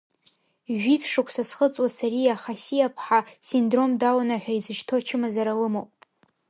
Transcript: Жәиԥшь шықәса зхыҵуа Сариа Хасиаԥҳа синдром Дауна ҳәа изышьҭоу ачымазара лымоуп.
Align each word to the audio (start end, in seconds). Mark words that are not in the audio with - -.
Жәиԥшь 0.81 1.09
шықәса 1.11 1.43
зхыҵуа 1.47 1.89
Сариа 1.97 2.41
Хасиаԥҳа 2.41 3.19
синдром 3.47 3.91
Дауна 4.01 4.35
ҳәа 4.41 4.53
изышьҭоу 4.57 4.99
ачымазара 4.99 5.53
лымоуп. 5.59 5.91